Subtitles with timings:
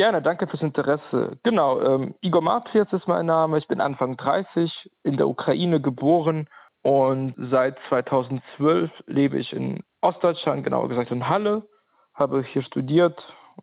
[0.00, 1.36] Gerne, danke fürs Interesse.
[1.42, 3.58] Genau, ähm, Igor Matrias ist mein Name.
[3.58, 6.48] Ich bin Anfang 30, in der Ukraine geboren
[6.80, 11.68] und seit 2012 lebe ich in Ostdeutschland, genauer gesagt in Halle,
[12.14, 13.22] habe hier studiert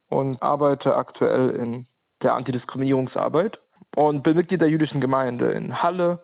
[0.09, 1.87] und arbeite aktuell in
[2.21, 3.57] der Antidiskriminierungsarbeit
[3.95, 6.23] und bin Mitglied der jüdischen Gemeinde in Halle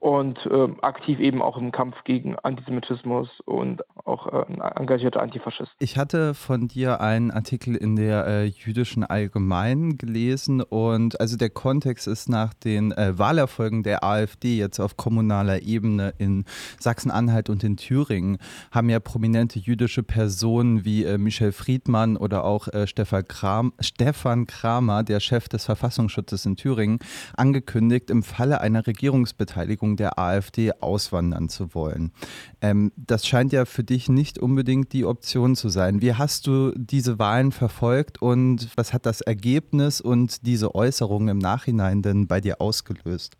[0.00, 5.70] und äh, aktiv eben auch im Kampf gegen Antisemitismus und auch äh, ein engagierter Antifaschist.
[5.78, 11.50] Ich hatte von dir einen Artikel in der äh, jüdischen Allgemeinen gelesen und also der
[11.50, 16.46] Kontext ist nach den äh, Wahlerfolgen der AfD jetzt auf kommunaler Ebene in
[16.78, 18.38] Sachsen-Anhalt und in Thüringen
[18.70, 24.46] haben ja prominente jüdische Personen wie äh, Michel Friedmann oder auch äh, Stefan, Kram, Stefan
[24.46, 27.00] Kramer, der Chef des Verfassungsschutzes in Thüringen,
[27.36, 32.12] angekündigt, im Falle einer Regierungsbeteiligung Regierung der AfD auswandern zu wollen.
[32.60, 36.00] Ähm, das scheint ja für dich nicht unbedingt die Option zu sein.
[36.00, 41.38] Wie hast du diese Wahlen verfolgt und was hat das Ergebnis und diese Äußerungen im
[41.38, 43.36] Nachhinein denn bei dir ausgelöst?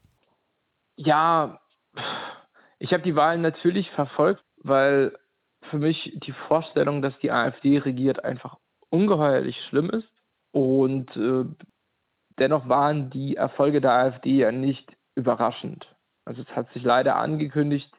[0.97, 1.61] Ja,
[2.79, 5.13] ich habe die Wahlen natürlich verfolgt, weil
[5.71, 8.57] für mich die Vorstellung, dass die AfD regiert, einfach
[8.91, 10.09] ungeheuerlich schlimm ist.
[10.53, 11.45] Und äh,
[12.39, 15.87] dennoch waren die Erfolge der AfD ja nicht überraschend.
[16.31, 17.91] Also es hat sich leider angekündigt,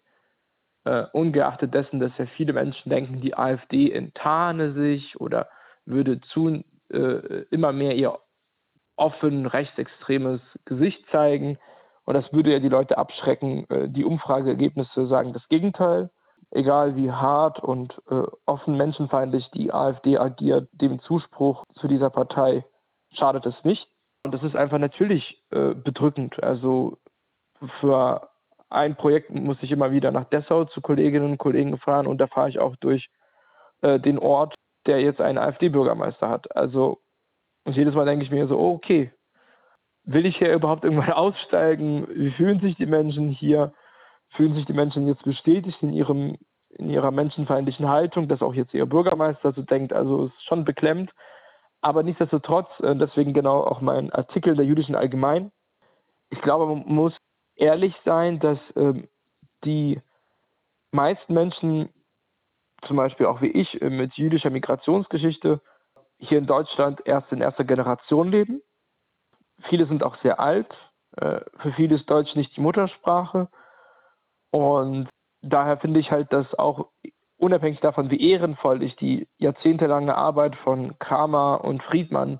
[0.85, 5.49] äh, ungeachtet dessen, dass ja viele Menschen denken, die AfD enttarne sich oder
[5.85, 8.17] würde zu äh, immer mehr ihr
[8.95, 11.57] offen rechtsextremes Gesicht zeigen.
[12.05, 13.69] Und das würde ja die Leute abschrecken.
[13.69, 16.09] Äh, die Umfrageergebnisse sagen das Gegenteil.
[16.51, 22.63] Egal wie hart und äh, offen menschenfeindlich die AfD agiert, dem Zuspruch zu dieser Partei
[23.11, 23.89] schadet es nicht.
[24.25, 26.41] Und das ist einfach natürlich äh, bedrückend.
[26.41, 26.97] Also
[27.79, 28.29] für
[28.69, 32.27] ein Projekt muss ich immer wieder nach Dessau zu Kolleginnen und Kollegen fahren und da
[32.27, 33.09] fahre ich auch durch
[33.81, 36.55] äh, den Ort, der jetzt einen AfD-Bürgermeister hat.
[36.55, 36.99] Also
[37.67, 39.11] jedes Mal denke ich mir so, oh, okay,
[40.03, 42.07] will ich hier überhaupt irgendwann aussteigen?
[42.09, 43.73] Wie fühlen sich die Menschen hier?
[44.31, 46.37] Fühlen sich die Menschen jetzt bestätigt in ihrem
[46.77, 49.91] in ihrer menschenfeindlichen Haltung, dass auch jetzt ihr Bürgermeister so denkt.
[49.91, 51.11] Also ist schon beklemmt.
[51.81, 55.51] Aber nichtsdestotrotz, äh, deswegen genau auch mein Artikel der jüdischen Allgemein.
[56.29, 57.13] Ich glaube, man muss
[57.61, 59.07] ehrlich sein, dass ähm,
[59.63, 60.01] die
[60.91, 61.89] meisten Menschen,
[62.87, 65.61] zum Beispiel auch wie ich, äh, mit jüdischer Migrationsgeschichte
[66.17, 68.61] hier in Deutschland erst in erster Generation leben.
[69.69, 70.73] Viele sind auch sehr alt.
[71.17, 73.47] Äh, für viele ist Deutsch nicht die Muttersprache.
[74.51, 75.07] Und
[75.41, 76.87] daher finde ich halt, dass auch
[77.37, 82.39] unabhängig davon, wie ehrenvoll ich die jahrzehntelange Arbeit von Kramer und Friedmann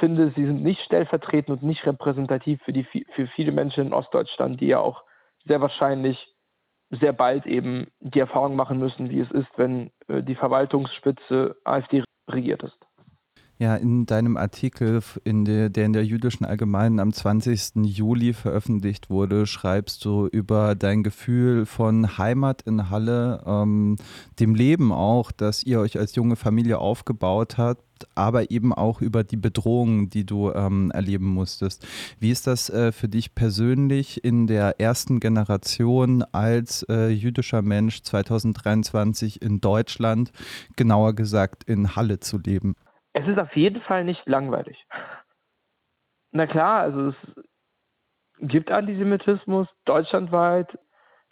[0.00, 4.60] finde, sie sind nicht stellvertretend und nicht repräsentativ für, die, für viele Menschen in Ostdeutschland,
[4.60, 5.04] die ja auch
[5.44, 6.34] sehr wahrscheinlich
[6.90, 12.02] sehr bald eben die Erfahrung machen müssen, wie es ist, wenn äh, die Verwaltungsspitze AfD
[12.28, 12.76] regiert ist.
[13.60, 17.84] Ja, in deinem Artikel, in der, der in der Jüdischen Allgemeinen am 20.
[17.84, 23.96] Juli veröffentlicht wurde, schreibst du über dein Gefühl von Heimat in Halle, ähm,
[24.38, 29.24] dem Leben auch, das ihr euch als junge Familie aufgebaut habt, aber eben auch über
[29.24, 31.86] die Bedrohungen, die du ähm, erleben musstest.
[32.18, 38.04] Wie ist das äh, für dich persönlich in der ersten Generation als äh, jüdischer Mensch
[38.04, 40.32] 2023 in Deutschland,
[40.76, 42.74] genauer gesagt in Halle zu leben?
[43.12, 44.86] Es ist auf jeden Fall nicht langweilig.
[46.32, 47.16] Na klar, also es
[48.40, 50.78] gibt Antisemitismus deutschlandweit.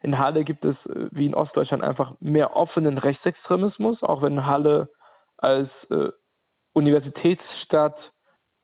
[0.03, 4.89] In Halle gibt es, äh, wie in Ostdeutschland, einfach mehr offenen Rechtsextremismus, auch wenn Halle
[5.37, 6.11] als äh,
[6.73, 8.13] Universitätsstadt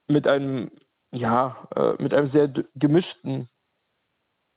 [0.06, 0.70] mit einem,
[1.10, 3.48] ja, äh, mit einem sehr gemischten,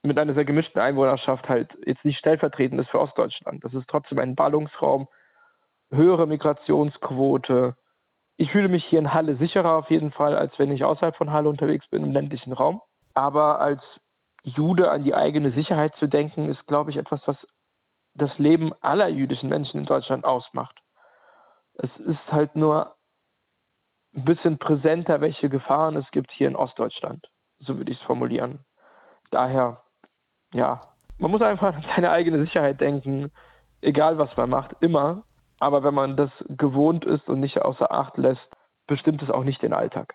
[0.04, 3.64] mit einer sehr gemischten Einwohnerschaft halt jetzt nicht stellvertretend ist für Ostdeutschland.
[3.64, 5.08] Das ist trotzdem ein Ballungsraum,
[5.92, 7.76] höhere Migrationsquote.
[8.38, 11.32] Ich fühle mich hier in Halle sicherer auf jeden Fall, als wenn ich außerhalb von
[11.32, 12.82] Halle unterwegs bin im ländlichen Raum.
[13.16, 13.82] Aber als
[14.44, 17.36] Jude an die eigene Sicherheit zu denken, ist, glaube ich, etwas, was
[18.14, 20.80] das Leben aller jüdischen Menschen in Deutschland ausmacht.
[21.74, 22.96] Es ist halt nur
[24.16, 27.28] ein bisschen präsenter, welche Gefahren es gibt hier in Ostdeutschland.
[27.60, 28.66] So würde ich es formulieren.
[29.32, 29.84] Daher,
[30.54, 30.82] ja,
[31.18, 33.32] man muss einfach an seine eigene Sicherheit denken,
[33.82, 35.24] egal was man macht, immer.
[35.60, 38.48] Aber wenn man das gewohnt ist und nicht außer Acht lässt,
[38.88, 40.14] bestimmt es auch nicht den Alltag.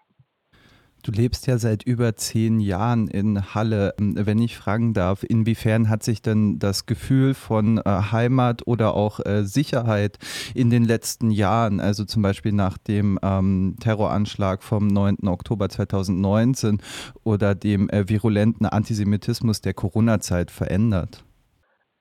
[1.04, 3.92] Du lebst ja seit über zehn Jahren in Halle.
[3.98, 9.18] Wenn ich fragen darf, inwiefern hat sich denn das Gefühl von äh, Heimat oder auch
[9.18, 10.18] äh, Sicherheit
[10.54, 15.26] in den letzten Jahren, also zum Beispiel nach dem ähm, Terroranschlag vom 9.
[15.26, 16.80] Oktober 2019
[17.24, 21.24] oder dem äh, virulenten Antisemitismus der Corona-Zeit verändert?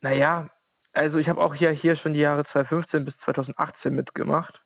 [0.01, 0.47] Naja,
[0.93, 4.59] also ich habe auch ja hier schon die Jahre 2015 bis 2018 mitgemacht.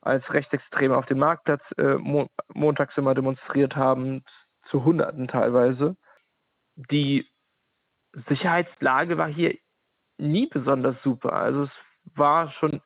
[0.00, 4.24] als Rechtsextreme auf dem Marktplatz äh, mo montags immer demonstriert haben,
[4.70, 5.96] zu Hunderten teilweise.
[6.76, 7.26] Die
[8.28, 9.56] Sicherheitslage war hier
[10.18, 11.32] nie besonders super.
[11.32, 11.70] Also es
[12.14, 12.80] war schon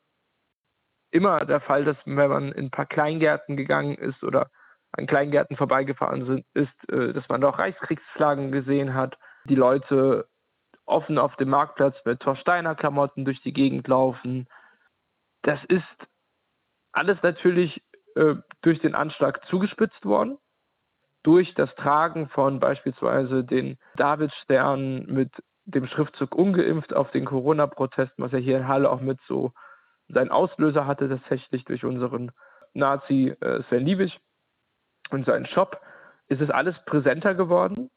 [1.10, 4.50] immer der Fall, dass wenn man in ein paar Kleingärten gegangen ist oder
[4.92, 10.28] an Kleingärten vorbeigefahren sind, ist, äh, dass man doch Reichskriegsflaggen gesehen hat, die Leute
[10.87, 14.49] offen auf dem Marktplatz mit Torsteiner Klamotten durch die Gegend laufen.
[15.43, 15.84] Das ist
[16.93, 17.82] alles natürlich
[18.14, 20.38] äh, durch den Anschlag zugespitzt worden,
[21.23, 25.31] durch das Tragen von beispielsweise den Davidsternen mit
[25.64, 29.52] dem Schriftzug ungeimpft auf den Corona-Protesten, was ja hier in Halle auch mit so
[30.08, 32.32] seinen Auslöser hatte, tatsächlich durch unseren
[32.75, 34.20] Nazi äh, Sven Liebig
[35.11, 35.81] und seinen Shop,
[36.29, 37.90] ist es alles präsenter geworden.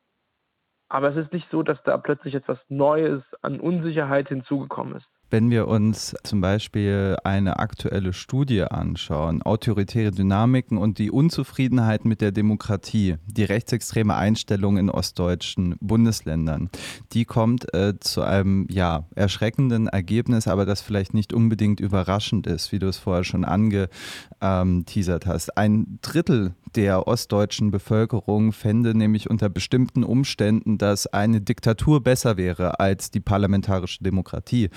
[0.88, 5.08] Aber es ist nicht so, dass da plötzlich etwas Neues an Unsicherheit hinzugekommen ist.
[5.31, 12.22] Wenn wir uns zum Beispiel eine aktuelle Studie anschauen, autoritäre Dynamiken und die Unzufriedenheit mit
[12.22, 16.69] der Demokratie, die rechtsextreme Einstellung in ostdeutschen Bundesländern,
[17.13, 22.72] die kommt äh, zu einem ja erschreckenden Ergebnis, aber das vielleicht nicht unbedingt überraschend ist,
[22.72, 25.57] wie du es vorher schon angeteasert hast.
[25.57, 32.80] Ein Drittel der ostdeutschen Bevölkerung fände nämlich unter bestimmten Umständen, dass eine Diktatur besser wäre
[32.80, 34.69] als die parlamentarische Demokratie.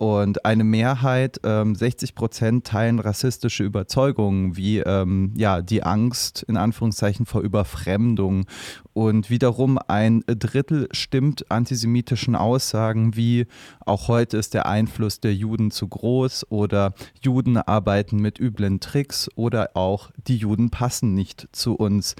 [0.00, 6.56] Und eine Mehrheit, ähm, 60 Prozent, teilen rassistische Überzeugungen wie ähm, ja, die Angst in
[6.56, 8.46] Anführungszeichen vor Überfremdung.
[8.94, 13.46] Und wiederum ein Drittel stimmt antisemitischen Aussagen wie
[13.90, 19.28] auch heute ist der Einfluss der Juden zu groß oder Juden arbeiten mit üblen Tricks
[19.34, 22.14] oder auch die Juden passen nicht zu uns.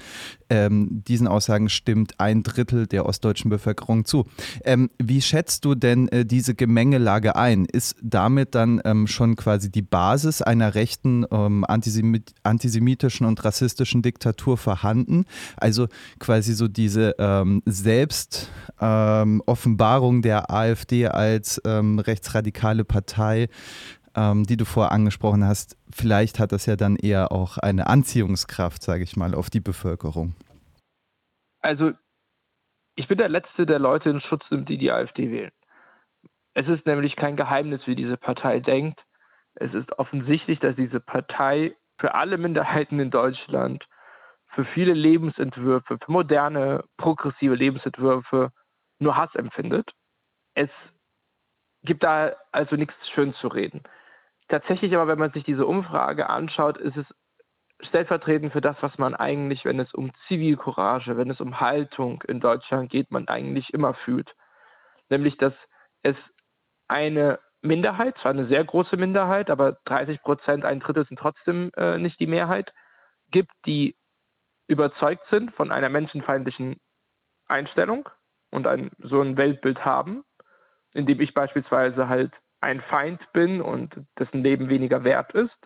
[0.49, 4.25] Ähm, diesen Aussagen stimmt ein Drittel der ostdeutschen Bevölkerung zu.
[4.65, 7.67] Ähm, wie schätzt du denn äh, diese Gemengelage ein?
[7.71, 14.01] Ist damit dann ähm, schon quasi die Basis einer rechten ähm, antisemit antisemitischen und rassistischen
[14.01, 15.25] Diktatur vorhanden.
[15.57, 15.87] Also
[16.19, 23.47] quasi so diese ähm, Selbstoffenbarung ähm, der AfD als ähm, rechtsradikale Partei,
[24.15, 25.77] ähm, die du vorher angesprochen hast.
[25.91, 30.35] Vielleicht hat das ja dann eher auch eine Anziehungskraft, sage ich mal, auf die Bevölkerung.
[31.61, 31.91] Also
[32.95, 35.51] ich bin der Letzte, der Leute in Schutz nimmt, die die AfD wählen.
[36.53, 39.01] Es ist nämlich kein Geheimnis, wie diese Partei denkt.
[39.55, 43.85] Es ist offensichtlich, dass diese Partei für alle Minderheiten in Deutschland,
[44.47, 48.51] für viele Lebensentwürfe, für moderne, progressive Lebensentwürfe
[48.99, 49.91] nur Hass empfindet.
[50.55, 50.69] Es
[51.83, 53.83] gibt da also nichts schön zu reden.
[54.49, 57.05] Tatsächlich aber, wenn man sich diese Umfrage anschaut, ist es
[57.87, 62.39] stellvertretend für das, was man eigentlich, wenn es um Zivilcourage, wenn es um Haltung in
[62.39, 64.35] Deutschland geht, man eigentlich immer fühlt.
[65.09, 65.53] Nämlich, dass
[66.03, 66.15] es
[66.91, 71.97] eine Minderheit, zwar eine sehr große Minderheit, aber 30 Prozent, ein Drittel sind trotzdem äh,
[71.97, 72.73] nicht die Mehrheit,
[73.31, 73.95] gibt, die
[74.67, 76.79] überzeugt sind von einer menschenfeindlichen
[77.47, 78.09] Einstellung
[78.51, 80.23] und ein, so ein Weltbild haben,
[80.93, 85.57] in dem ich beispielsweise halt ein Feind bin und dessen Leben weniger wert ist.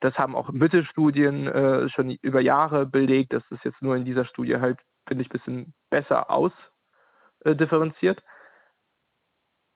[0.00, 3.32] Das haben auch Mittelstudien äh, schon über Jahre belegt.
[3.32, 8.18] Das ist jetzt nur in dieser Studie halt, finde ich, ein bisschen besser ausdifferenziert.
[8.18, 8.33] Äh,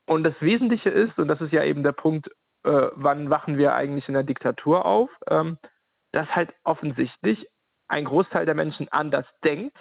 [0.09, 2.29] und das Wesentliche ist, und das ist ja eben der Punkt,
[2.65, 5.59] äh, wann wachen wir eigentlich in der Diktatur auf, ähm,
[6.13, 7.47] dass halt offensichtlich
[7.89, 9.77] ein Großteil der Menschen anders denkt,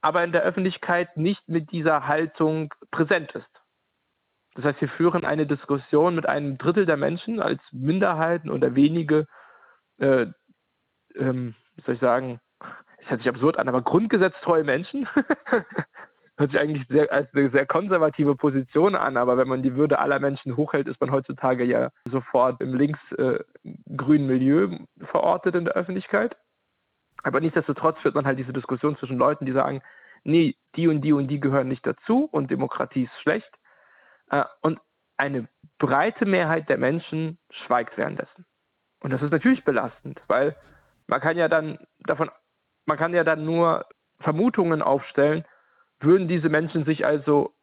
[0.00, 3.48] aber in der Öffentlichkeit nicht mit dieser Haltung präsent ist.
[4.54, 9.26] Das heißt, wir führen eine Diskussion mit einem Drittel der Menschen als Minderheiten oder wenige,
[9.98, 10.26] äh,
[11.16, 12.40] ähm, wie soll ich sagen,
[12.98, 15.06] es hört sich absurd an, aber grundgesetztreue Menschen,
[16.38, 19.98] hört sich eigentlich sehr, als eine sehr konservative Position an, aber wenn man die Würde
[19.98, 23.48] aller Menschen hochhält, ist man heutzutage ja sofort im linksgrünen
[23.98, 24.78] äh, Milieu
[25.10, 26.36] verortet in der Öffentlichkeit.
[27.24, 29.82] Aber nichtsdestotrotz führt man halt diese Diskussion zwischen Leuten, die sagen,
[30.22, 33.50] nee, die und die und die gehören nicht dazu und Demokratie ist schlecht.
[34.30, 34.78] Äh, und
[35.16, 38.46] eine breite Mehrheit der Menschen schweigt währenddessen.
[39.00, 40.56] Und das ist natürlich belastend, weil
[41.08, 42.30] man kann ja dann davon,
[42.86, 43.86] man kann ja dann nur
[44.20, 45.44] Vermutungen aufstellen,
[46.00, 47.54] würden diese Menschen sich also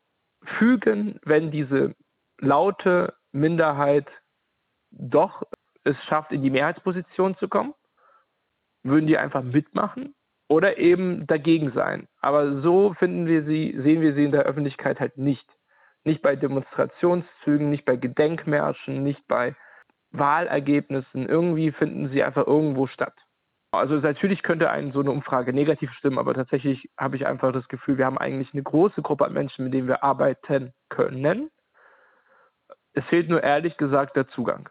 [0.43, 1.95] fügen, wenn diese
[2.39, 4.07] laute Minderheit
[4.91, 5.43] doch
[5.83, 7.73] es schafft, in die Mehrheitsposition zu kommen?
[8.83, 10.13] Würden die einfach mitmachen
[10.47, 12.07] oder eben dagegen sein?
[12.21, 15.47] Aber so finden wir sie, sehen wir sie in der Öffentlichkeit halt nicht.
[16.03, 19.55] Nicht bei Demonstrationszügen, nicht bei Gedenkmärschen, nicht bei
[20.11, 21.27] Wahlergebnissen.
[21.27, 23.15] Irgendwie finden sie einfach irgendwo statt.
[23.77, 27.67] Also natürlich könnte einen so eine Umfrage negativ stimmen, aber tatsächlich habe ich einfach das
[27.67, 31.49] Gefühl, wir haben eigentlich eine große Gruppe an Menschen, mit denen wir arbeiten können.
[32.93, 34.69] Es fehlt nur ehrlich gesagt der Zugang.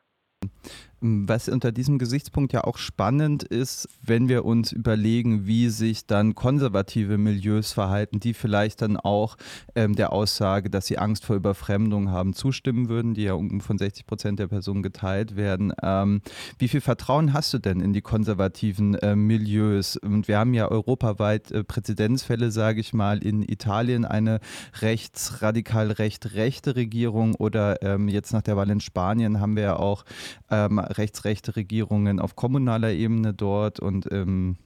[1.06, 6.34] Was unter diesem Gesichtspunkt ja auch spannend ist, wenn wir uns überlegen, wie sich dann
[6.34, 9.36] konservative Milieus verhalten, die vielleicht dann auch
[9.74, 14.06] ähm, der Aussage, dass sie Angst vor Überfremdung haben, zustimmen würden, die ja von 60
[14.06, 15.74] Prozent der Personen geteilt werden.
[15.82, 16.22] Ähm,
[16.58, 19.98] wie viel Vertrauen hast du denn in die konservativen äh, Milieus?
[19.98, 24.40] Und wir haben ja europaweit äh, Präzedenzfälle, sage ich mal, in Italien eine
[24.80, 30.06] rechtsradikal recht-rechte Regierung oder ähm, jetzt nach der Wahl in Spanien haben wir ja auch
[30.50, 34.56] ähm, rechtsrechte Regierungen auf kommunaler Ebene dort und ähm,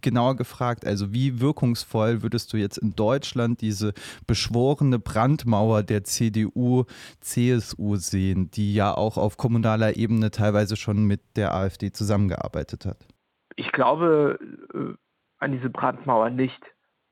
[0.00, 3.92] genauer gefragt, also wie wirkungsvoll würdest du jetzt in Deutschland diese
[4.26, 6.84] beschworene Brandmauer der CDU,
[7.20, 13.06] CSU sehen, die ja auch auf kommunaler Ebene teilweise schon mit der AfD zusammengearbeitet hat?
[13.56, 14.38] Ich glaube
[14.74, 14.94] äh,
[15.38, 16.62] an diese Brandmauer nicht.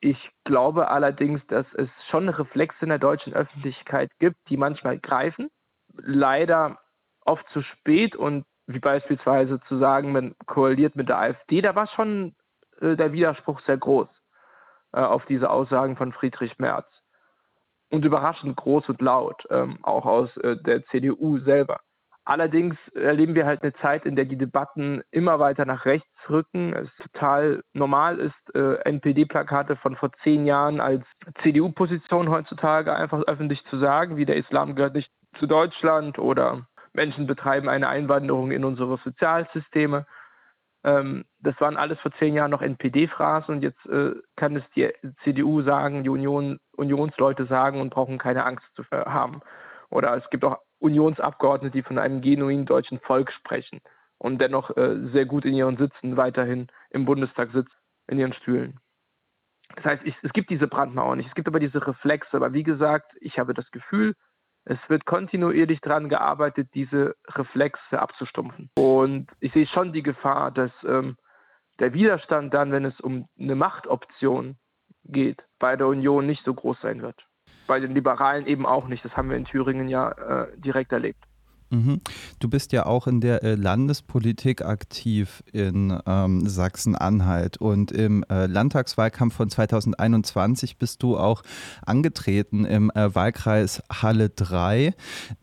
[0.01, 5.49] Ich glaube allerdings, dass es schon Reflexe in der deutschen Öffentlichkeit gibt, die manchmal greifen.
[5.97, 6.79] Leider
[7.27, 11.87] oft zu spät und wie beispielsweise zu sagen, man koaliert mit der AfD, da war
[11.87, 12.35] schon
[12.81, 14.09] äh, der Widerspruch sehr groß
[14.93, 16.87] äh, auf diese Aussagen von Friedrich Merz.
[17.91, 21.81] Und überraschend groß und laut, ähm, auch aus äh, der CDU selber.
[22.25, 26.73] Allerdings erleben wir halt eine Zeit, in der die Debatten immer weiter nach rechts rücken.
[26.73, 31.05] Es total normal ist, äh, NPD-Plakate von vor zehn Jahren als
[31.43, 36.67] CDU-Position heutzutage einfach öffentlich zu sagen, wie der Islam gehört nicht zu Deutschland oder
[36.97, 40.07] Menschen betreiben eine Einwanderung in unsere Sozialsysteme.
[40.83, 44.93] Ähm, das waren alles vor zehn Jahren noch NPD-Phrasen und jetzt äh, kann es die
[45.23, 49.41] CDU sagen, die Union, Unionsleute sagen und brauchen keine Angst zu haben.
[49.91, 53.81] Oder es gibt auch Unionsabgeordnete, die von einem genuinen deutschen Volk sprechen
[54.19, 57.73] und dennoch äh, sehr gut in ihren Sitzen weiterhin im Bundestag sitzen,
[58.09, 58.81] in ihren Stühlen.
[59.75, 62.37] Das heißt, ich, es gibt diese Brandmauer nicht, es gibt aber diese Reflexe.
[62.37, 64.15] Aber wie gesagt, ich habe das Gefühl,
[64.67, 68.69] es wird kontinuierlich daran gearbeitet, diese Reflexe abzustumpfen.
[68.77, 71.17] Und ich sehe schon die Gefahr, dass ähm,
[71.79, 74.57] der Widerstand dann, wenn es um eine Machtoption
[75.05, 77.25] geht, bei der Union nicht so groß sein wird.
[77.69, 79.05] Bei den Liberalen eben auch nicht.
[79.05, 81.25] Das haben wir in Thüringen ja äh, direkt erlebt.
[81.71, 82.01] Mhm.
[82.39, 88.47] Du bist ja auch in der äh, Landespolitik aktiv in ähm, Sachsen-Anhalt und im äh,
[88.47, 91.43] Landtagswahlkampf von 2021 bist du auch
[91.85, 94.95] angetreten im äh, Wahlkreis Halle 3.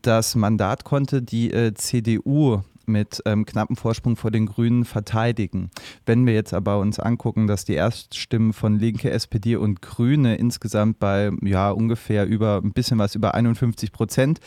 [0.02, 5.70] Das Mandat konnte die äh, CDU mit ähm, knappem Vorsprung vor den Grünen verteidigen.
[6.06, 10.98] Wenn wir jetzt aber uns angucken, dass die Erststimmen von Linke, SPD und Grüne insgesamt
[10.98, 14.40] bei ja ungefähr über ein bisschen was über 51 Prozent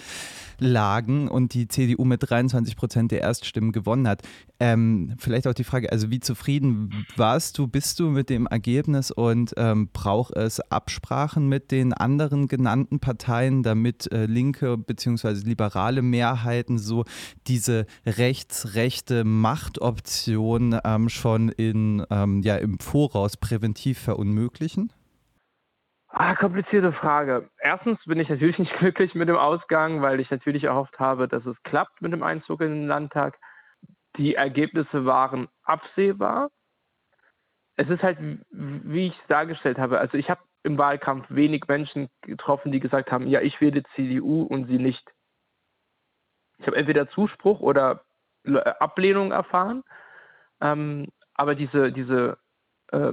[0.60, 4.22] lagen und die CDU mit 23 Prozent der Erststimmen gewonnen hat.
[4.60, 9.12] Ähm, vielleicht auch die Frage, also wie zufrieden warst du, bist du mit dem Ergebnis
[9.12, 15.34] und ähm, braucht es Absprachen mit den anderen genannten Parteien, damit äh, linke bzw.
[15.46, 17.06] liberale Mehrheiten so
[17.48, 24.92] diese rechtsrechte Machtoption ähm, schon in, ähm, ja, im Voraus präventiv verunmöglichen?
[26.20, 27.48] Ah, komplizierte Frage.
[27.60, 31.46] Erstens bin ich natürlich nicht glücklich mit dem Ausgang, weil ich natürlich erhofft habe, dass
[31.46, 33.38] es klappt mit dem Einzug in den Landtag.
[34.18, 36.50] Die Ergebnisse waren absehbar.
[37.76, 38.18] Es ist halt,
[38.50, 40.00] wie ich es dargestellt habe.
[40.00, 44.42] Also ich habe im Wahlkampf wenig Menschen getroffen, die gesagt haben, ja, ich wähle CDU
[44.42, 45.08] und sie nicht.
[46.58, 48.02] Ich habe entweder Zuspruch oder
[48.80, 49.84] Ablehnung erfahren.
[50.62, 52.40] Ähm, aber diese, diese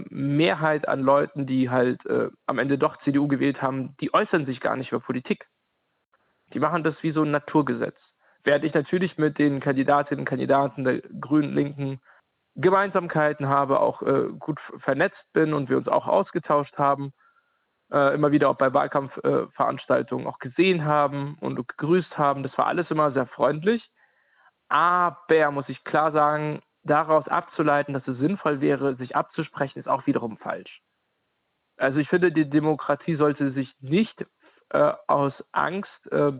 [0.09, 4.61] Mehrheit an Leuten, die halt äh, am Ende doch CDU gewählt haben, die äußern sich
[4.61, 5.47] gar nicht über Politik.
[6.53, 7.97] Die machen das wie so ein Naturgesetz.
[8.45, 12.01] Während ich natürlich mit den Kandidatinnen und Kandidaten der Grünen, Linken
[12.57, 17.13] Gemeinsamkeiten habe, auch äh, gut vernetzt bin und wir uns auch ausgetauscht haben,
[17.93, 22.43] äh, immer wieder auch bei Wahlkampfveranstaltungen auch gesehen haben und gegrüßt haben.
[22.43, 23.91] Das war alles immer sehr freundlich.
[24.69, 30.07] Aber muss ich klar sagen, daraus abzuleiten, dass es sinnvoll wäre, sich abzusprechen, ist auch
[30.07, 30.83] wiederum falsch.
[31.77, 34.25] Also ich finde, die Demokratie sollte sich nicht
[34.71, 36.33] äh, aus Angst äh,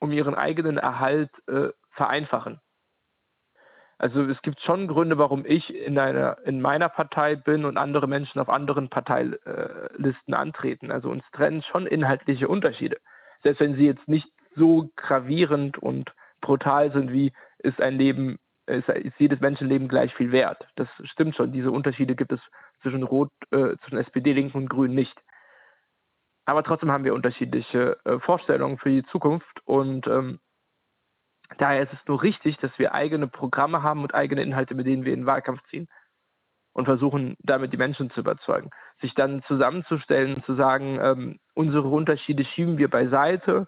[0.00, 2.60] um ihren eigenen Erhalt äh, vereinfachen.
[3.96, 8.08] Also es gibt schon Gründe, warum ich in, einer, in meiner Partei bin und andere
[8.08, 10.90] Menschen auf anderen Parteilisten antreten.
[10.90, 12.98] Also uns trennen schon inhaltliche Unterschiede.
[13.44, 18.88] Selbst wenn sie jetzt nicht so gravierend und brutal sind, wie ist ein Leben ist,
[18.88, 20.66] ist jedes Menschenleben gleich viel wert.
[20.76, 21.52] Das stimmt schon.
[21.52, 22.40] Diese Unterschiede gibt es
[22.82, 25.16] zwischen Rot, äh, zwischen SPD, Linken und Grünen nicht.
[26.46, 30.40] Aber trotzdem haben wir unterschiedliche äh, Vorstellungen für die Zukunft und ähm,
[31.58, 35.04] daher ist es nur richtig, dass wir eigene Programme haben und eigene Inhalte, mit denen
[35.04, 35.88] wir in den Wahlkampf ziehen
[36.74, 38.70] und versuchen, damit die Menschen zu überzeugen.
[39.00, 43.66] Sich dann zusammenzustellen und zu sagen, ähm, unsere Unterschiede schieben wir beiseite,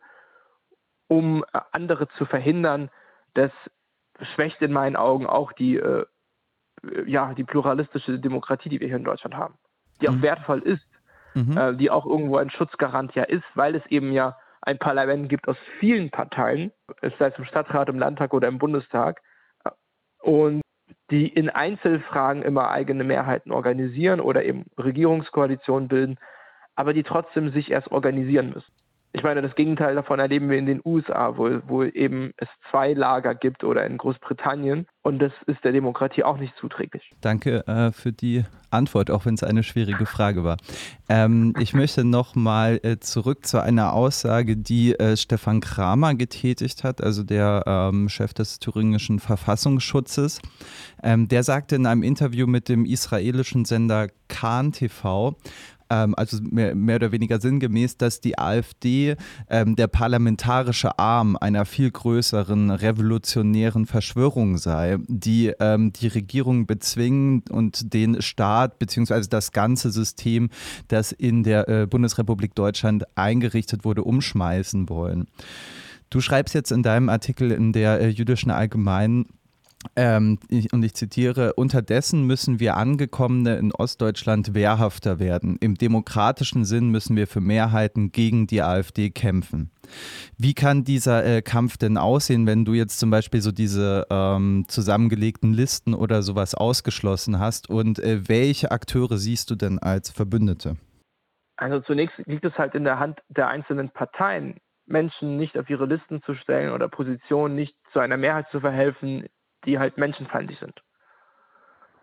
[1.09, 2.91] um äh, andere zu verhindern,
[3.35, 3.53] dass
[4.35, 6.05] schwächt in meinen Augen auch die, äh,
[7.07, 9.55] ja, die pluralistische Demokratie, die wir hier in Deutschland haben,
[10.01, 10.23] die auch mhm.
[10.23, 10.87] wertvoll ist,
[11.35, 11.57] mhm.
[11.57, 15.49] äh, die auch irgendwo ein Schutzgarant ja ist, weil es eben ja ein Parlament gibt
[15.49, 19.21] aus vielen Parteien, es sei es im Stadtrat, im Landtag oder im Bundestag,
[20.21, 20.61] und
[21.11, 26.19] die in Einzelfragen immer eigene Mehrheiten organisieren oder eben Regierungskoalitionen bilden,
[26.75, 28.73] aber die trotzdem sich erst organisieren müssen.
[29.17, 32.93] Ich meine, das Gegenteil davon erleben wir in den USA, wo, wo eben es zwei
[32.93, 34.87] Lager gibt oder in Großbritannien.
[35.01, 37.11] Und das ist der Demokratie auch nicht zuträglich.
[37.23, 40.59] Danke äh, für die Antwort, auch wenn es eine schwierige Frage war.
[41.09, 47.03] Ähm, ich möchte nochmal äh, zurück zu einer Aussage, die äh, Stefan Kramer getätigt hat,
[47.03, 50.43] also der ähm, Chef des thüringischen Verfassungsschutzes.
[51.03, 55.37] Ähm, der sagte in einem Interview mit dem israelischen Sender Kahn TV,
[55.91, 59.17] ähm, also mehr, mehr, oder weniger sinngemäß, dass die AfD
[59.49, 67.43] ähm, der parlamentarische Arm einer viel größeren revolutionären Verschwörung sei, die ähm, die Regierung bezwingen
[67.51, 69.27] und den Staat bzw.
[69.29, 70.51] das ganze System,
[70.89, 75.27] das in der äh, Bundesrepublik Deutschland eingerichtet wurde, umschmeißen wollen.
[76.09, 79.27] Du schreibst jetzt in deinem Artikel in der äh, jüdischen Allgemeinen,
[79.95, 85.57] ähm, ich, und ich zitiere, unterdessen müssen wir Angekommene in Ostdeutschland wehrhafter werden.
[85.61, 89.71] Im demokratischen Sinn müssen wir für Mehrheiten gegen die AfD kämpfen.
[90.37, 94.65] Wie kann dieser äh, Kampf denn aussehen, wenn du jetzt zum Beispiel so diese ähm,
[94.69, 97.71] zusammengelegten Listen oder sowas ausgeschlossen hast?
[97.71, 100.77] Und äh, welche Akteure siehst du denn als Verbündete?
[101.57, 105.87] Also zunächst liegt es halt in der Hand der einzelnen Parteien, Menschen nicht auf ihre
[105.87, 109.27] Listen zu stellen oder Positionen nicht zu einer Mehrheit zu verhelfen,
[109.67, 110.83] die halt menschenfeindlich sind.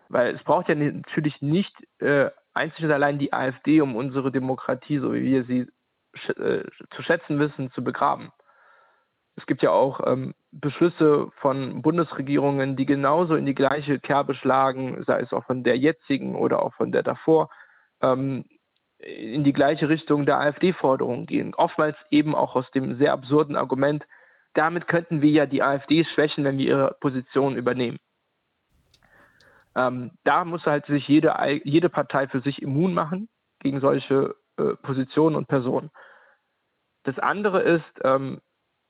[0.08, 4.98] Weil es braucht ja natürlich nicht äh, einzig und allein die AfD, um unsere Demokratie,
[4.98, 5.66] so wie wir sie
[6.14, 8.30] sch äh, zu schätzen wissen, zu begraben.
[9.36, 15.02] Es gibt ja auch ähm, Beschlüsse von Bundesregierungen, die genauso in die gleiche Kerbe schlagen,
[15.06, 17.50] sei es auch von der jetzigen oder auch von der davor,
[18.00, 18.44] ähm,
[18.98, 21.54] in die gleiche Richtung der AfD-Forderungen gehen.
[21.54, 24.06] Oftmals eben auch aus dem sehr absurden Argument,
[24.54, 27.98] damit könnten wir ja die AfD schwächen, wenn wir ihre Position übernehmen.
[29.76, 34.74] Ähm, da muss halt sich jede, jede Partei für sich immun machen gegen solche äh,
[34.82, 35.90] Positionen und Personen.
[37.02, 38.40] Das andere ist, ähm,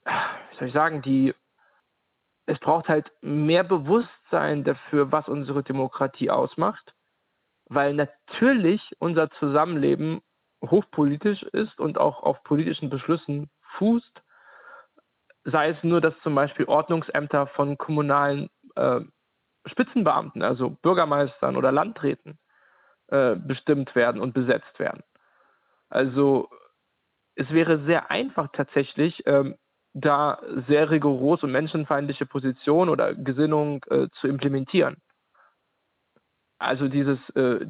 [0.05, 1.35] wie soll ich sagen, die,
[2.47, 6.95] es braucht halt mehr Bewusstsein dafür, was unsere Demokratie ausmacht,
[7.67, 10.21] weil natürlich unser Zusammenleben
[10.63, 14.23] hochpolitisch ist und auch auf politischen Beschlüssen fußt
[15.45, 19.01] sei es nur, dass zum Beispiel Ordnungsämter von kommunalen äh,
[19.67, 22.39] Spitzenbeamten, also Bürgermeistern oder Landräten,
[23.09, 25.03] äh, bestimmt werden und besetzt werden.
[25.89, 26.49] Also
[27.35, 29.57] es wäre sehr einfach tatsächlich, ähm,
[29.93, 34.97] da sehr rigoros und menschenfeindliche Positionen oder Gesinnung äh, zu implementieren.
[36.59, 37.67] Also dieses, äh,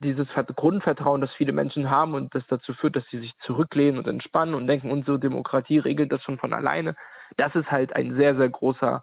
[0.00, 4.06] dieses Grundvertrauen, das viele Menschen haben und das dazu führt, dass sie sich zurücklehnen und
[4.06, 6.94] entspannen und denken, unsere Demokratie regelt das schon von alleine,
[7.36, 9.02] das ist halt ein sehr, sehr großer,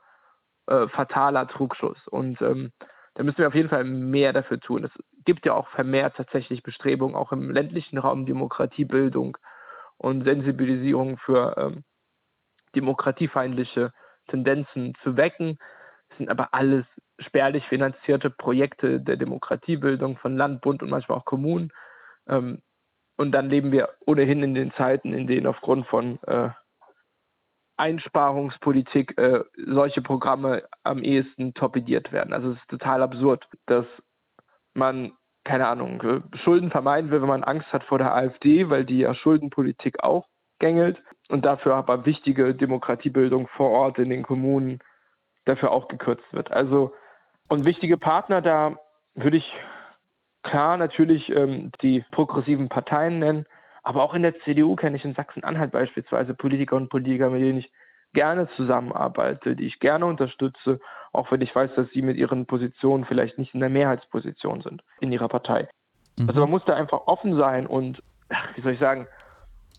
[0.68, 2.08] äh, fataler Trugschluss.
[2.08, 2.72] Und ähm,
[3.16, 4.86] da müssen wir auf jeden Fall mehr dafür tun.
[4.86, 4.92] Es
[5.26, 9.38] gibt ja auch vermehrt tatsächlich Bestrebungen, auch im ländlichen Raum Demokratiebildung
[9.98, 11.84] und Sensibilisierung für ähm,
[12.76, 13.94] demokratiefeindliche
[14.30, 15.58] Tendenzen zu wecken.
[16.10, 16.86] Es sind aber alles
[17.20, 21.72] spärlich finanzierte Projekte der Demokratiebildung von Land, Bund und manchmal auch Kommunen.
[22.28, 22.62] Ähm,
[23.18, 26.50] und dann leben wir ohnehin in den Zeiten, in denen aufgrund von äh,
[27.78, 32.34] Einsparungspolitik äh, solche Programme am ehesten torpediert werden.
[32.34, 33.86] Also es ist total absurd, dass
[34.74, 38.86] man, keine Ahnung, äh, Schulden vermeiden will, wenn man Angst hat vor der AfD, weil
[38.86, 40.28] die ja Schuldenpolitik auch
[40.60, 44.80] gängelt und dafür aber wichtige Demokratiebildung vor Ort in den Kommunen
[45.46, 46.52] dafür auch gekürzt wird.
[46.52, 46.94] Also
[47.50, 48.78] und wichtige Partner, da
[49.16, 49.54] würde ich
[50.44, 53.46] klar natürlich ähm, die progressiven Parteien nennen,
[53.84, 57.60] aber auch in der CDU kenne ich in Sachsen-Anhalt beispielsweise Politiker und Politiker, mit denen
[57.60, 57.72] ich
[58.14, 60.80] gerne zusammenarbeite, die ich gerne unterstütze,
[61.12, 64.84] auch wenn ich weiß, dass sie mit ihren Positionen vielleicht nicht in der Mehrheitsposition sind
[65.00, 65.68] in ihrer Partei.
[66.18, 66.30] Mhm.
[66.30, 68.02] Also man muss da einfach offen sein und,
[68.56, 69.08] wie soll ich sagen,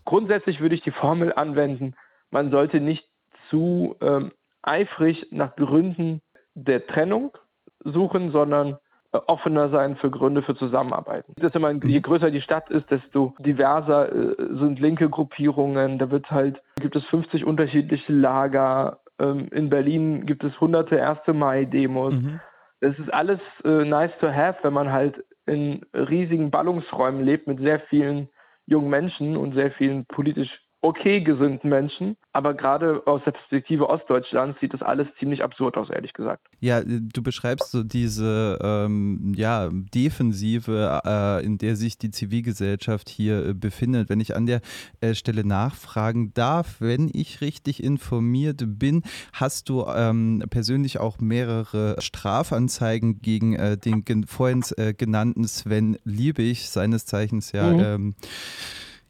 [0.03, 1.95] grundsätzlich würde ich die Formel anwenden,
[2.29, 3.07] man sollte nicht
[3.49, 6.21] zu ähm, eifrig nach Gründen
[6.53, 7.37] der Trennung
[7.85, 8.77] suchen, sondern
[9.13, 11.33] äh, offener sein für Gründe für Zusammenarbeiten.
[11.37, 12.01] Das immer, je mhm.
[12.01, 15.97] größer die Stadt ist, desto diverser äh, sind linke Gruppierungen.
[15.97, 18.99] Da wird halt, gibt es 50 unterschiedliche Lager.
[19.19, 21.19] Ähm, in Berlin gibt es hunderte 1.
[21.33, 22.13] Mai-Demos.
[22.13, 22.39] Mhm.
[22.81, 27.59] Das ist alles äh, nice to have, wenn man halt in riesigen Ballungsräumen lebt mit
[27.59, 28.29] sehr vielen
[28.65, 32.15] jungen Menschen und sehr vielen politisch okay gesinnten Menschen.
[32.31, 36.45] Aber gerade aus der Perspektive Ostdeutschlands sieht das alles ziemlich absurd aus, ehrlich gesagt.
[36.59, 43.47] Ja, du beschreibst so diese ähm, ja, Defensive, äh, in der sich die Zivilgesellschaft hier
[43.47, 44.09] äh, befindet.
[44.09, 44.61] Wenn ich an der
[45.01, 51.95] äh, Stelle nachfragen darf, wenn ich richtig informiert bin, hast du ähm, persönlich auch mehrere
[51.99, 57.71] Strafanzeigen gegen äh, den vorhin äh, genannten Sven Liebig, seines Zeichens ja.
[57.71, 57.79] Mhm.
[57.79, 58.15] Ähm,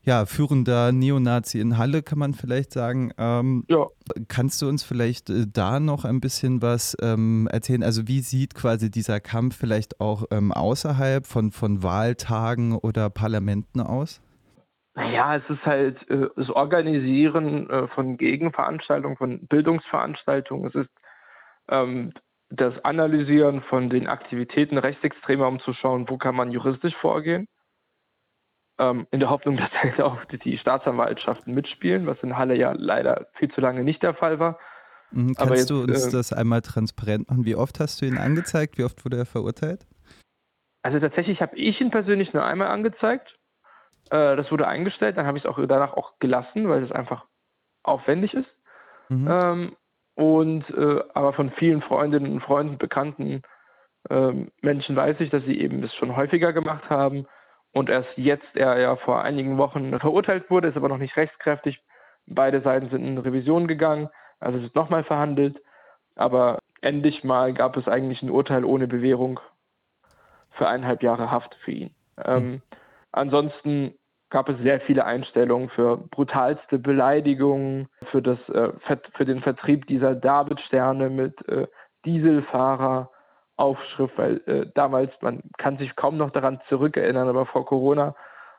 [0.05, 3.11] ja, führender Neonazi in Halle, kann man vielleicht sagen.
[3.17, 3.87] Ähm, ja.
[4.27, 7.83] Kannst du uns vielleicht äh, da noch ein bisschen was ähm, erzählen?
[7.83, 13.81] Also wie sieht quasi dieser Kampf vielleicht auch ähm, außerhalb von, von Wahltagen oder Parlamenten
[13.81, 14.21] aus?
[14.93, 20.67] Naja, es ist halt äh, das Organisieren äh, von Gegenveranstaltungen, von Bildungsveranstaltungen.
[20.67, 20.89] Es ist
[21.69, 22.13] ähm,
[22.49, 27.47] das Analysieren von den Aktivitäten Rechtsextremer, um zu schauen, wo kann man juristisch vorgehen
[28.79, 33.27] ähm, in der Hoffnung, dass halt auch die Staatsanwaltschaften mitspielen, was in Halle ja leider
[33.33, 34.59] viel zu lange nicht der Fall war.
[35.11, 37.45] Mhm, kannst jetzt, du uns äh, das einmal transparent machen?
[37.45, 38.77] Wie oft hast du ihn angezeigt?
[38.77, 39.85] Wie oft wurde er verurteilt?
[40.83, 43.37] Also tatsächlich habe ich ihn persönlich nur einmal angezeigt.
[44.09, 47.25] Äh, das wurde eingestellt, dann habe ich es auch danach auch gelassen, weil es einfach
[47.83, 48.49] aufwendig ist.
[49.09, 49.27] Mhm.
[49.29, 49.75] Ähm,
[50.15, 53.41] und äh, aber von vielen Freundinnen und Freunden, bekannten
[54.09, 57.25] ähm, Menschen weiß ich, dass sie eben das schon häufiger gemacht haben
[57.75, 61.83] und erst jetzt er ja vor einigen Wochen verurteilt wurde, ist aber noch nicht rechtskräftig.
[62.25, 64.09] Beide Seiten sind in Revision gegangen,
[64.39, 65.61] also es ist nochmal verhandelt,
[66.15, 69.41] aber endlich mal gab es eigentlich ein Urteil ohne Bewährung
[70.51, 71.95] für eineinhalb Jahre Haft für ihn.
[72.23, 72.61] Ähm, mhm.
[73.11, 73.95] ansonsten
[74.29, 78.71] gab es sehr viele Einstellungen für brutalste Beleidigungen, für, das, äh,
[79.17, 81.67] für den Vertrieb dieser David-Sterne mit äh,
[82.05, 83.11] Dieselfahrer,
[83.57, 88.15] Aufschrift, weil äh, damals, man kann sich kaum noch daran zurückerinnern, aber vor Corona,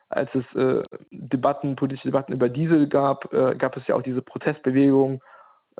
[0.09, 4.21] als es äh, Debatten, politische Debatten über Diesel gab, äh, gab es ja auch diese
[4.21, 5.21] Protestbewegung,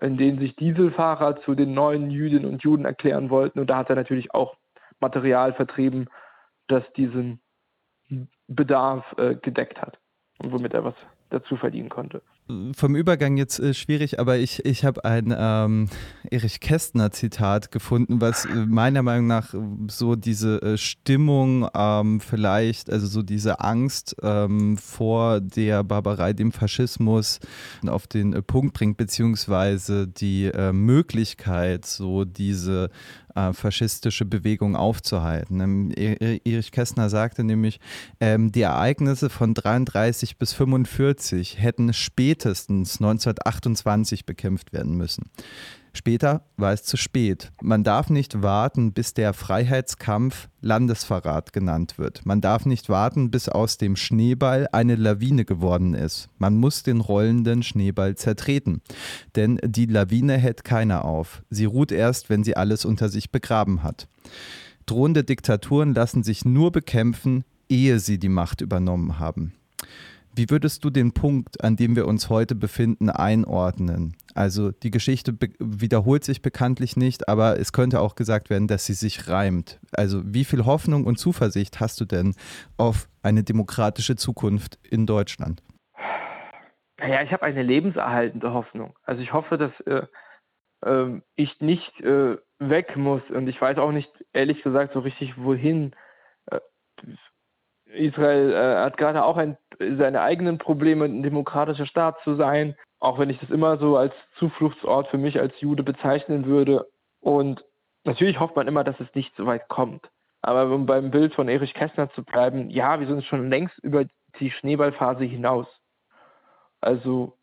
[0.01, 3.59] in denen sich Dieselfahrer zu den neuen Jüdinnen und Juden erklären wollten.
[3.59, 4.55] Und da hat er natürlich auch
[4.99, 6.09] Material vertrieben,
[6.67, 7.39] das diesen
[8.47, 9.97] Bedarf äh, gedeckt hat
[10.39, 10.95] und womit er was
[11.29, 12.21] dazu verdienen konnte
[12.75, 15.89] vom Übergang jetzt äh, schwierig, aber ich, ich habe ein ähm,
[16.29, 19.53] Erich Kästner Zitat gefunden, was äh, meiner Meinung nach
[19.87, 26.51] so diese äh, Stimmung ähm, vielleicht, also so diese Angst ähm, vor der Barbarei, dem
[26.51, 27.39] Faschismus
[27.85, 32.89] auf den äh, Punkt bringt, beziehungsweise die äh, Möglichkeit, so diese
[33.37, 35.59] äh, faschistische Bewegung aufzuhalten.
[35.61, 37.79] Ähm, Erich Kästner sagte nämlich,
[38.19, 45.29] ähm, die Ereignisse von 33 bis 45 hätten spätestens 1928 bekämpft werden müssen.
[45.97, 47.51] Später war es zu spät.
[47.59, 52.23] Man darf nicht warten, bis der Freiheitskampf Landesverrat genannt wird.
[52.23, 56.29] Man darf nicht warten, bis aus dem Schneeball eine Lawine geworden ist.
[56.37, 58.81] Man muss den rollenden Schneeball zertreten.
[59.35, 61.41] Denn die Lawine hält keiner auf.
[61.49, 64.07] Sie ruht erst, wenn sie alles unter sich begraben hat.
[64.85, 69.53] Drohende Diktaturen lassen sich nur bekämpfen, ehe sie die Macht übernommen haben.
[70.37, 74.15] Wie würdest du den Punkt, an dem wir uns heute befinden, einordnen?
[74.35, 78.93] Also die Geschichte wiederholt sich bekanntlich nicht, aber es könnte auch gesagt werden, dass sie
[78.93, 79.79] sich reimt.
[79.93, 82.35] Also wie viel Hoffnung und Zuversicht hast du denn
[82.77, 85.63] auf eine demokratische Zukunft in Deutschland?
[86.99, 88.93] Naja, ich habe eine lebenserhaltende Hoffnung.
[89.05, 90.05] Also ich hoffe, dass äh,
[90.85, 95.35] äh, ich nicht äh, weg muss und ich weiß auch nicht, ehrlich gesagt, so richtig
[95.37, 95.95] wohin.
[96.51, 96.59] Äh,
[97.85, 103.19] Israel äh, hat gerade auch ein, seine eigenen Probleme, ein demokratischer Staat zu sein, auch
[103.19, 106.87] wenn ich das immer so als Zufluchtsort für mich als Jude bezeichnen würde.
[107.19, 107.63] Und
[108.03, 110.09] natürlich hofft man immer, dass es nicht so weit kommt.
[110.41, 114.05] Aber um beim Bild von Erich Kästner zu bleiben, ja, wir sind schon längst über
[114.39, 115.67] die Schneeballphase hinaus.
[116.79, 117.37] Also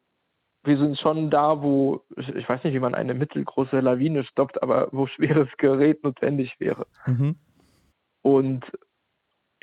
[0.63, 4.89] wir sind schon da, wo, ich weiß nicht, wie man eine mittelgroße Lawine stoppt, aber
[4.93, 6.87] wo schweres Gerät notwendig wäre.
[7.07, 7.37] Mhm.
[8.23, 8.65] Und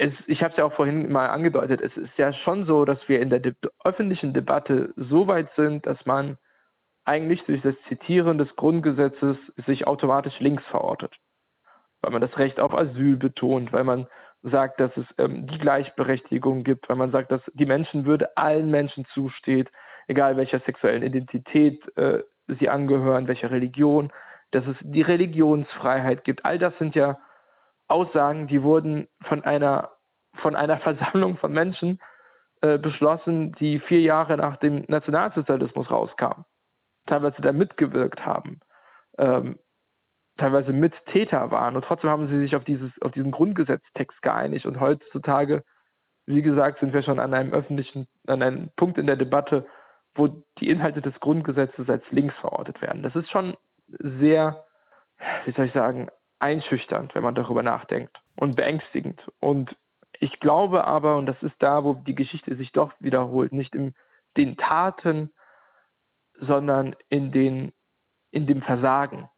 [0.01, 2.97] es, ich habe es ja auch vorhin mal angedeutet, es ist ja schon so, dass
[3.07, 6.37] wir in der de öffentlichen Debatte so weit sind, dass man
[7.05, 9.37] eigentlich durch das Zitieren des Grundgesetzes
[9.67, 11.13] sich automatisch links verortet.
[12.01, 14.07] Weil man das Recht auf Asyl betont, weil man
[14.41, 19.05] sagt, dass es ähm, die Gleichberechtigung gibt, weil man sagt, dass die Menschenwürde allen Menschen
[19.13, 19.69] zusteht,
[20.07, 24.11] egal welcher sexuellen Identität äh, sie angehören, welcher Religion,
[24.49, 26.43] dass es die Religionsfreiheit gibt.
[26.43, 27.19] All das sind ja
[27.91, 29.91] Aussagen, die wurden von einer,
[30.35, 31.99] von einer Versammlung von Menschen
[32.61, 36.45] äh, beschlossen, die vier Jahre nach dem Nationalsozialismus rauskamen,
[37.07, 38.59] teilweise da mitgewirkt haben,
[39.17, 39.59] ähm,
[40.37, 44.79] teilweise Mittäter waren und trotzdem haben sie sich auf, dieses, auf diesen Grundgesetztext geeinigt und
[44.79, 45.63] heutzutage,
[46.25, 49.65] wie gesagt, sind wir schon an einem öffentlichen, an einem Punkt in der Debatte,
[50.15, 50.27] wo
[50.59, 53.03] die Inhalte des Grundgesetzes als links verortet werden.
[53.03, 53.55] Das ist schon
[53.87, 54.65] sehr,
[55.45, 56.09] wie soll ich sagen,
[56.41, 59.21] einschüchternd, wenn man darüber nachdenkt und beängstigend.
[59.39, 59.75] Und
[60.19, 63.93] ich glaube aber, und das ist da, wo die Geschichte sich doch wiederholt, nicht in
[64.37, 65.31] den Taten,
[66.39, 67.71] sondern in, den,
[68.31, 69.29] in dem Versagen,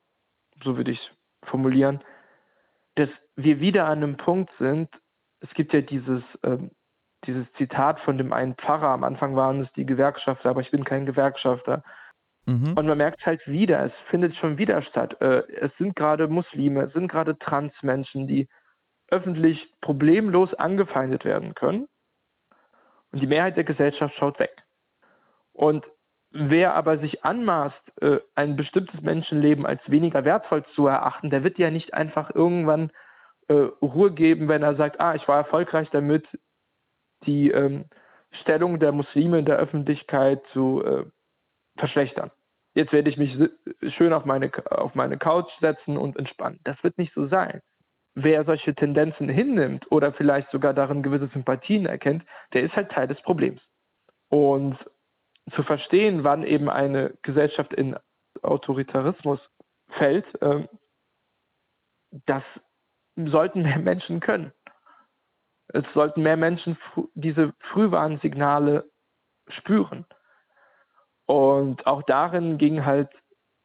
[0.63, 2.01] so würde ich es formulieren,
[2.95, 4.89] dass wir wieder an einem Punkt sind,
[5.39, 6.71] es gibt ja dieses, ähm,
[7.25, 10.83] dieses Zitat von dem einen Pfarrer, am Anfang waren es die Gewerkschafter, aber ich bin
[10.83, 11.83] kein Gewerkschafter.
[12.45, 12.73] Mhm.
[12.75, 15.19] Und man merkt halt wieder, es findet schon wieder statt.
[15.21, 18.47] Äh, es sind gerade Muslime, es sind gerade Transmenschen, die
[19.09, 21.87] öffentlich problemlos angefeindet werden können.
[23.11, 24.63] Und die Mehrheit der Gesellschaft schaut weg.
[25.53, 25.85] Und
[26.31, 31.59] wer aber sich anmaßt, äh, ein bestimmtes Menschenleben als weniger wertvoll zu erachten, der wird
[31.59, 32.91] ja nicht einfach irgendwann
[33.47, 36.25] äh, Ruhe geben, wenn er sagt, ah, ich war erfolgreich damit,
[37.25, 37.85] die ähm,
[38.41, 40.83] Stellung der Muslime in der Öffentlichkeit zu
[41.77, 42.31] verschlechtern.
[42.75, 43.37] Jetzt werde ich mich
[43.95, 46.59] schön auf meine, auf meine Couch setzen und entspannen.
[46.63, 47.61] Das wird nicht so sein.
[48.15, 53.07] Wer solche Tendenzen hinnimmt oder vielleicht sogar darin gewisse Sympathien erkennt, der ist halt Teil
[53.07, 53.61] des Problems.
[54.29, 54.77] Und
[55.51, 57.95] zu verstehen, wann eben eine Gesellschaft in
[58.41, 59.39] Autoritarismus
[59.89, 60.67] fällt, äh,
[62.25, 62.43] das
[63.15, 64.51] sollten mehr Menschen können.
[65.67, 66.77] Es sollten mehr Menschen
[67.15, 68.89] diese Frühwarnsignale
[69.47, 70.05] spüren.
[71.25, 73.09] Und auch darin ging halt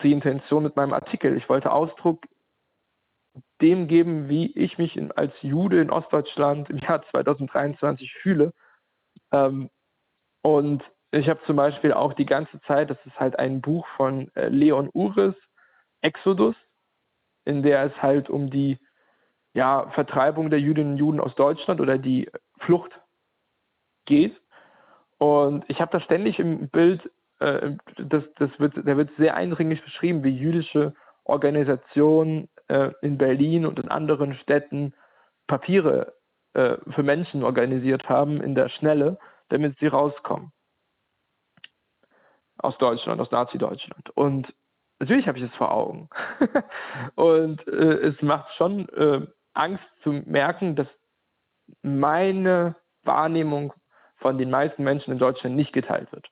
[0.03, 1.37] die Intention mit meinem Artikel.
[1.37, 2.25] Ich wollte Ausdruck
[3.61, 8.53] dem geben, wie ich mich in, als Jude in Ostdeutschland im Jahr 2023 fühle.
[9.33, 9.71] Ähm,
[10.42, 14.31] und ich habe zum Beispiel auch die ganze Zeit, das ist halt ein Buch von
[14.35, 15.35] äh, Leon Uris,
[16.01, 16.55] Exodus,
[17.44, 18.79] in der es halt um die
[19.55, 22.92] ja, Vertreibung der Jüdinnen und Juden aus Deutschland oder die Flucht
[24.05, 24.40] geht.
[25.18, 29.83] Und ich habe da ständig im Bild, äh, das, das wird, da wird sehr eindringlich
[29.83, 34.94] beschrieben, wie jüdische Organisationen äh, in Berlin und in anderen Städten
[35.46, 36.14] Papiere
[36.55, 40.53] äh, für Menschen organisiert haben in der Schnelle, damit sie rauskommen.
[42.59, 44.11] Aus Deutschland, aus Nazi-Deutschland.
[44.16, 44.53] Und
[44.98, 46.09] natürlich habe ich es vor Augen.
[47.14, 50.88] und äh, es macht schon äh, Angst zu merken, dass
[51.83, 52.74] meine
[53.05, 53.72] Wahrnehmung
[54.16, 56.29] von den meisten Menschen in Deutschland nicht geteilt wird.